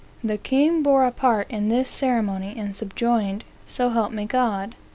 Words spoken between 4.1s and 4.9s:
me God!